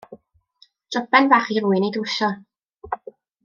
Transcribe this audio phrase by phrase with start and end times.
[0.95, 2.33] Joben fach i rywun ei drwsio.